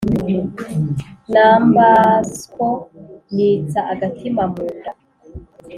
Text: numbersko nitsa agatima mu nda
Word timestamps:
numbersko 1.31 2.67
nitsa 3.33 3.79
agatima 3.93 4.43
mu 4.53 4.65
nda 4.75 4.91